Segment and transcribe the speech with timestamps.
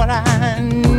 [0.00, 0.89] what I need.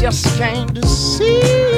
[0.00, 1.77] just came to see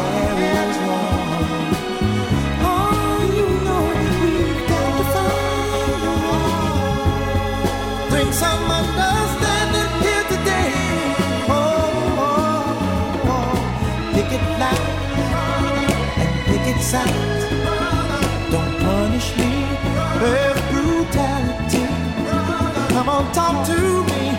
[23.21, 23.77] don't talk to
[24.11, 24.29] me.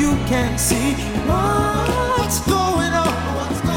[0.00, 0.94] You can't see
[1.26, 3.69] what's going on.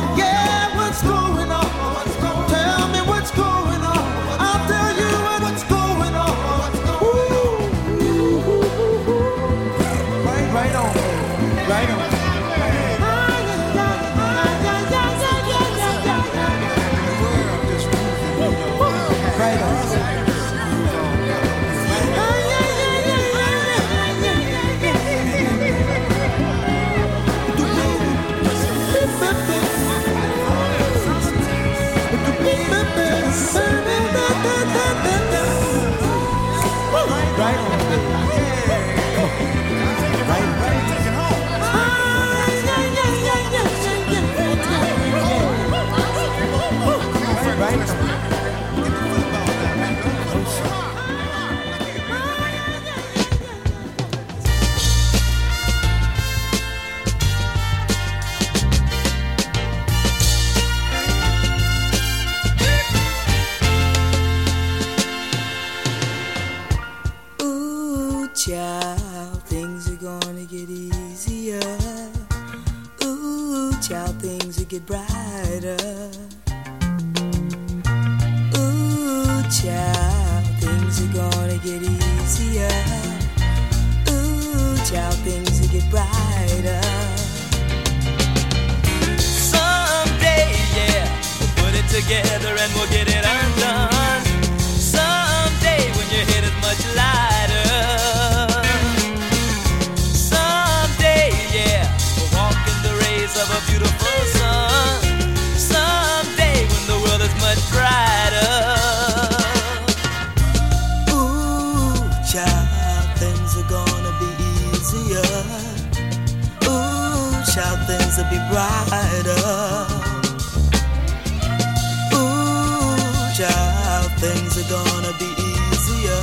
[124.64, 126.22] are gonna be easier.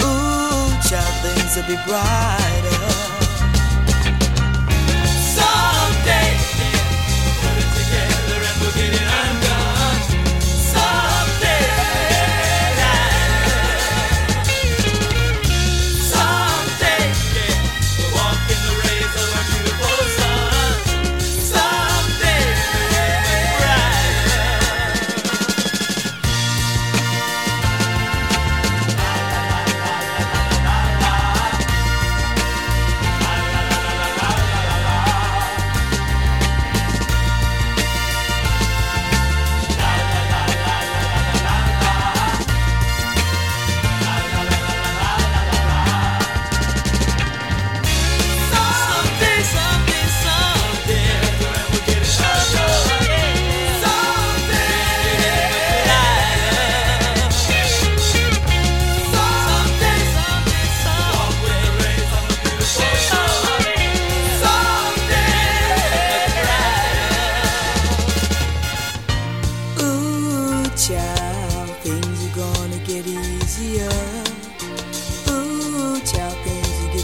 [0.00, 2.69] Ooh, child, things will be brighter.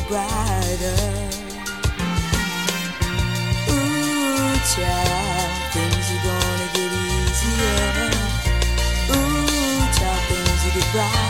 [0.08, 0.96] brighter.
[3.70, 8.10] Ooh, child, things are gonna get easier.
[9.10, 11.25] Ooh, child, things will get brighter.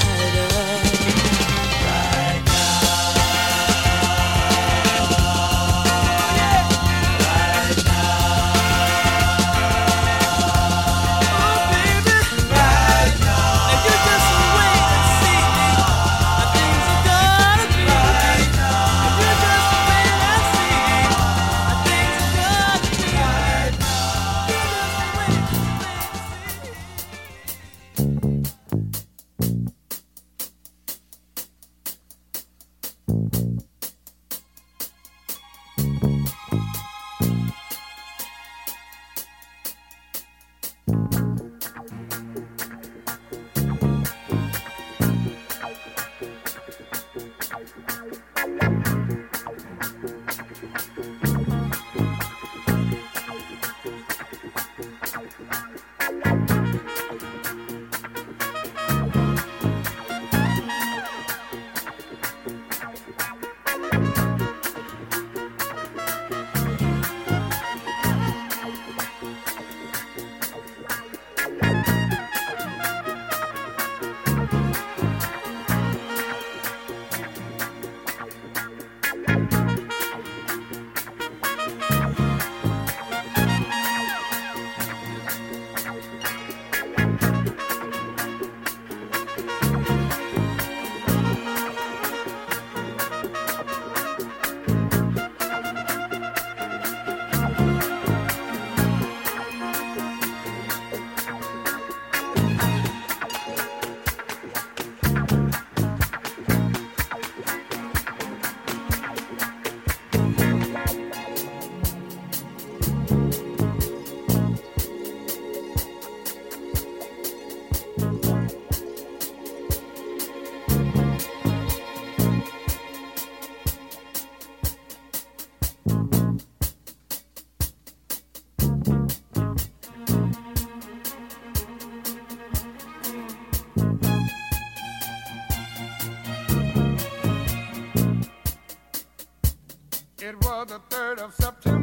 [140.65, 141.76] Papa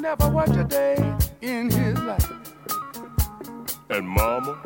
[0.00, 0.96] never worked a day
[1.42, 2.32] in his life.
[3.90, 4.62] And Mama,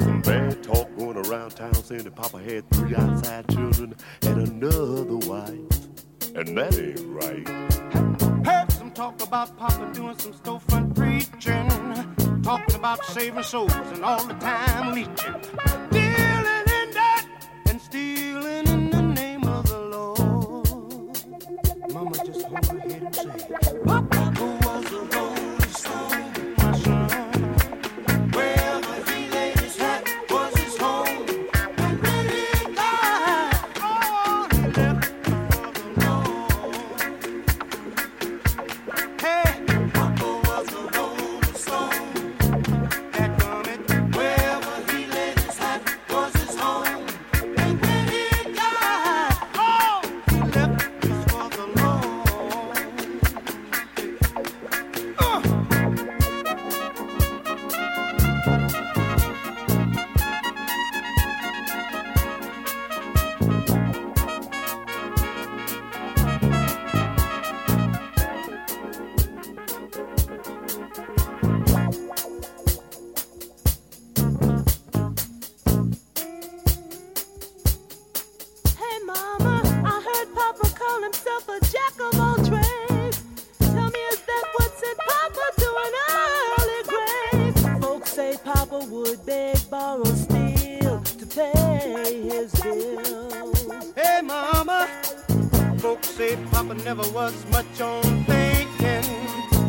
[0.00, 5.16] some bad talk going around town saying that Papa had three outside children and another
[5.28, 5.54] wife.
[6.34, 7.46] And that ain't right.
[8.46, 14.24] Heard some talk about Papa doing some storefront preaching, talking about saving souls and all
[14.26, 15.34] the time leeching.
[15.90, 17.26] Dealing in that
[17.66, 20.18] and stealing in the name of the Lord.
[21.92, 23.77] Mama just hold her head and say,
[96.94, 99.02] never was much on thinking.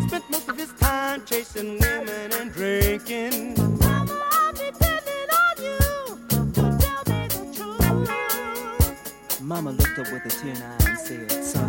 [0.08, 3.56] Spent most of his time chasing women and drinking.
[3.78, 5.80] Mother, I'm depending on you.
[6.54, 9.42] So tell me the truth.
[9.42, 11.69] Mama looked up with a tear in her eye and said, Son.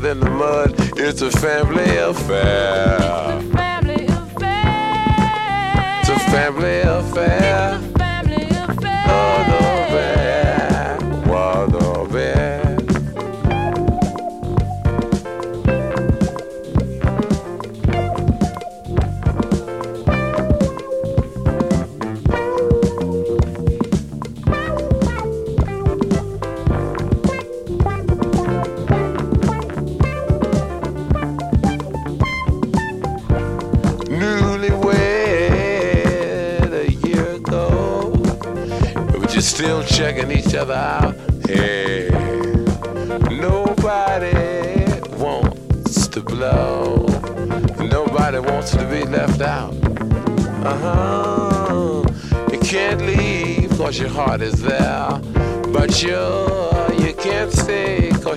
[0.00, 0.74] Than the mud.
[0.96, 2.98] It's a family affair.
[3.00, 6.00] A Family affair.
[6.00, 7.87] It's a family affair.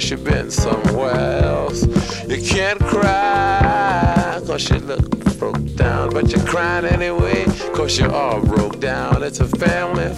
[0.02, 1.86] Cause you've been somewhere else.
[2.28, 6.10] You can't cry cause you look broke down.
[6.10, 9.22] But you're crying anyway cause you're all broke down.
[9.22, 10.14] It's a family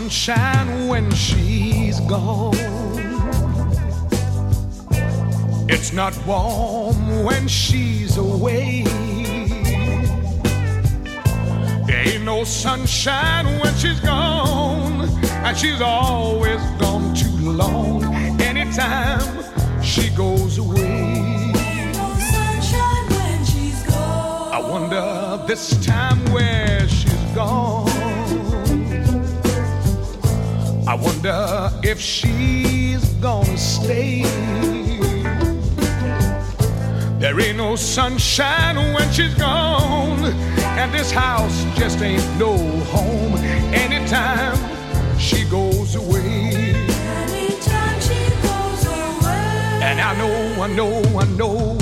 [0.00, 2.56] sunshine when she's gone.
[5.68, 8.84] It's not warm when she's away.
[11.86, 15.06] There ain't no sunshine when she's gone,
[15.44, 18.02] and she's always gone too long.
[18.40, 19.20] Anytime
[19.82, 21.52] she goes away.
[24.56, 27.89] I wonder this time where she's gone.
[30.90, 34.22] I wonder if she's gonna stay.
[37.20, 42.56] There ain't no sunshine when she's gone, and this house just ain't no
[42.90, 43.36] home
[43.72, 44.58] anytime
[45.16, 46.74] she goes away.
[49.80, 51.79] And I know, I know, I know, I know,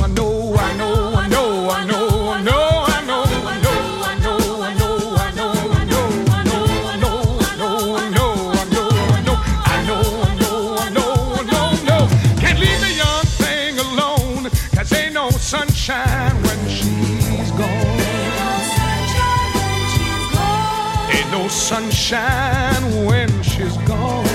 [21.69, 24.27] sunshine when she's gone.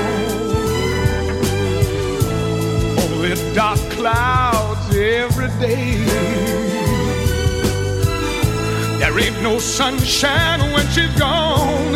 [3.01, 5.95] Only dark clouds every day.
[8.99, 11.95] There ain't no sunshine when she's gone,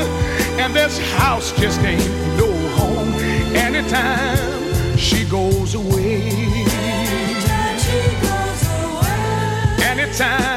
[0.57, 3.13] and this house just ain't no home
[3.53, 6.31] anytime she goes away.
[9.83, 10.56] Anytime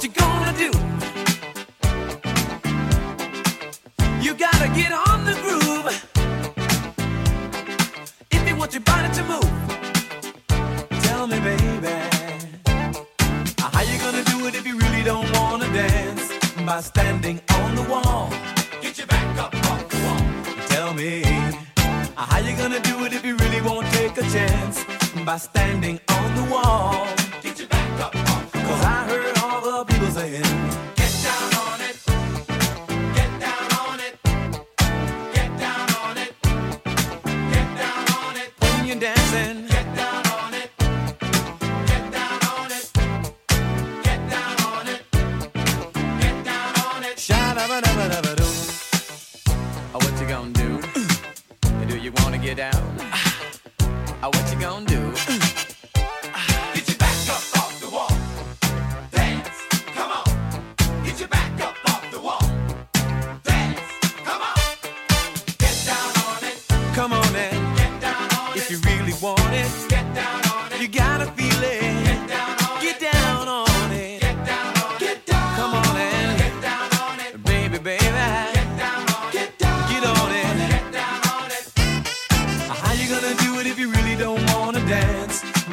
[0.00, 0.70] what you gonna do?
[4.22, 5.88] You gotta get on the groove
[8.30, 9.50] if you want your body to move.
[11.02, 11.92] Tell me, baby,
[13.58, 16.32] how you gonna do it if you really don't wanna dance
[16.64, 18.30] by standing on the wall?
[18.80, 20.22] Get your back up off the wall.
[20.68, 21.24] Tell me,
[22.16, 24.82] how you gonna do it if you really won't take a chance
[25.26, 27.29] by standing on the wall?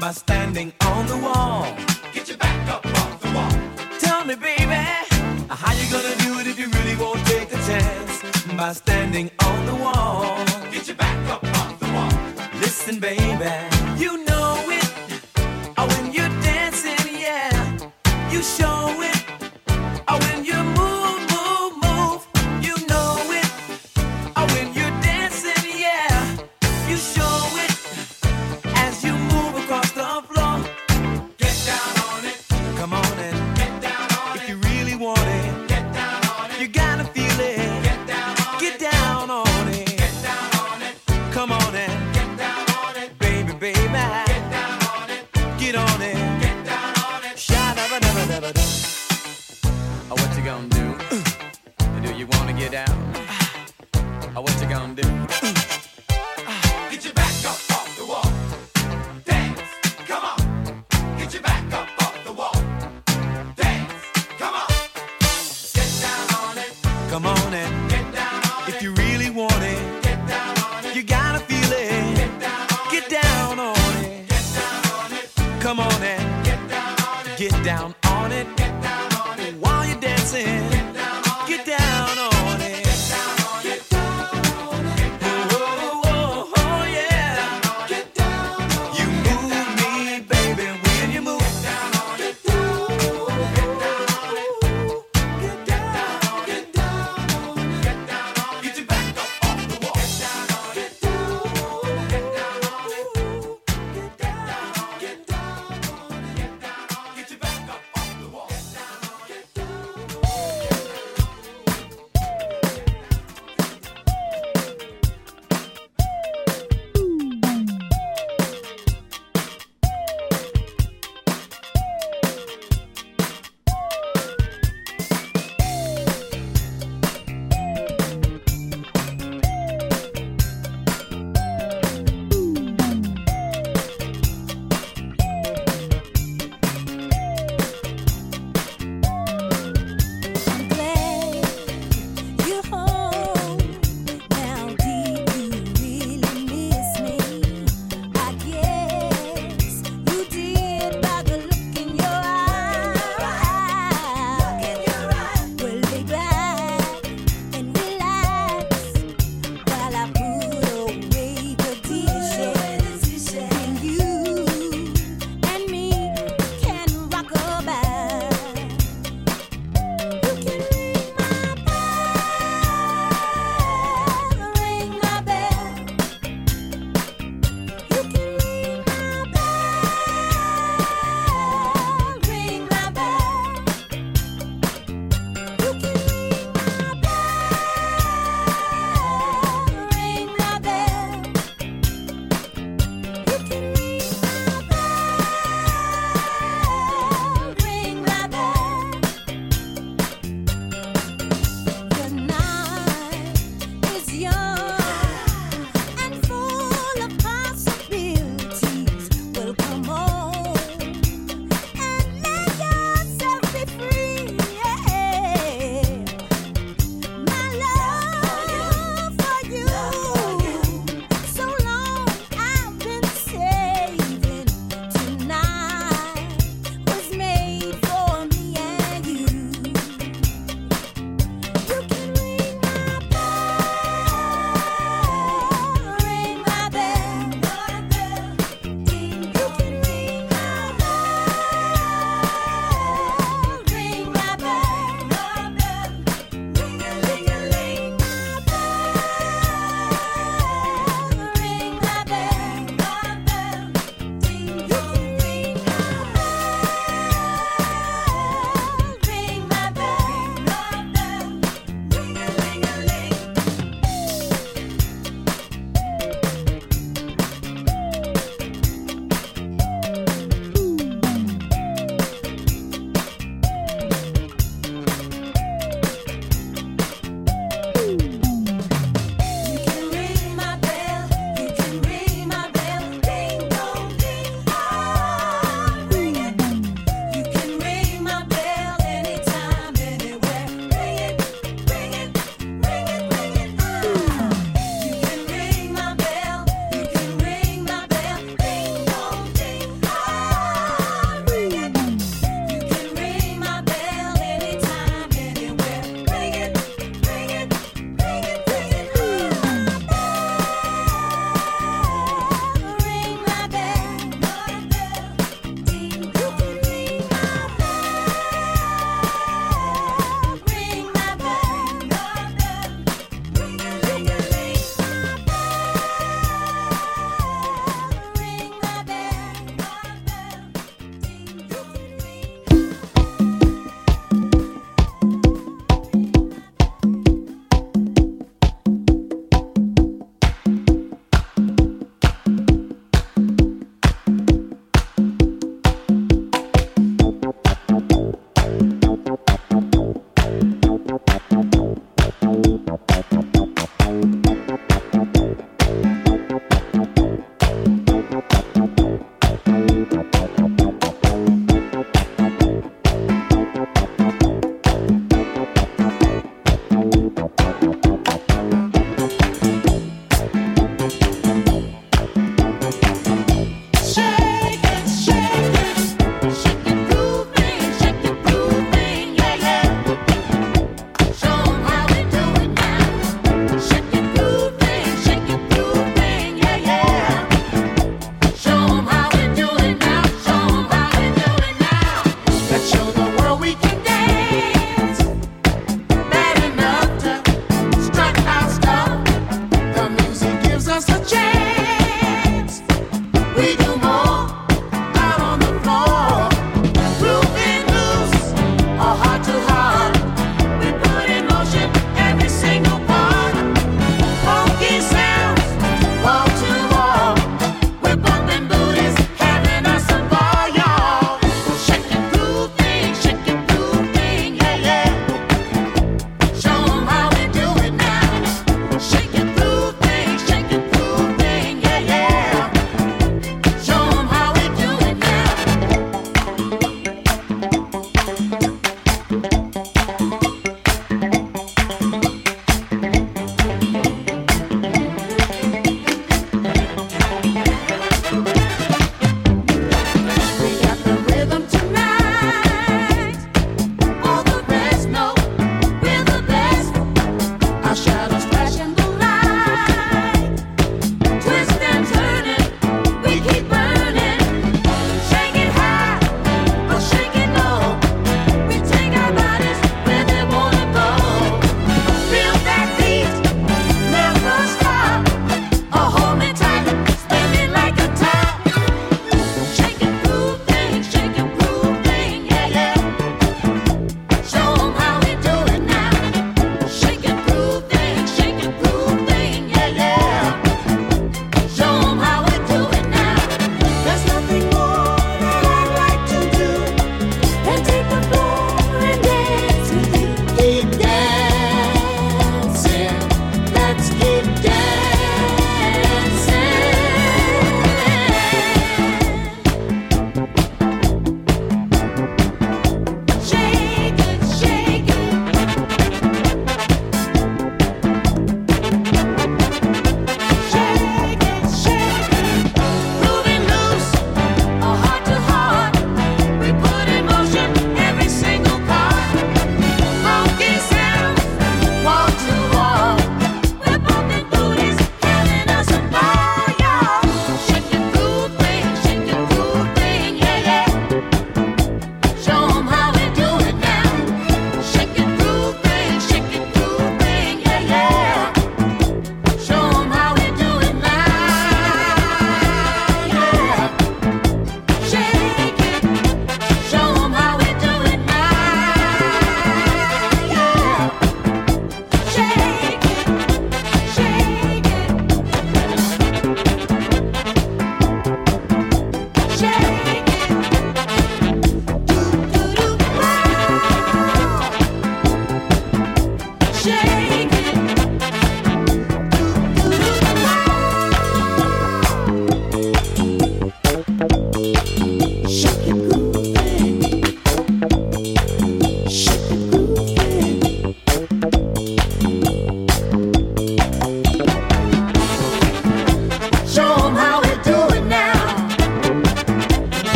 [0.00, 1.66] By standing on the wall.
[2.14, 3.98] Get your back up off the wall.
[3.98, 4.82] Tell me, baby,
[5.50, 8.22] how you gonna do it if you really won't take the chance?
[8.56, 10.42] By standing on the wall.
[10.72, 12.60] Get your back up off the wall.
[12.60, 13.52] Listen, baby,
[13.98, 14.90] you know it.
[15.76, 17.76] Oh, when you're dancing, yeah,
[18.30, 18.89] you show.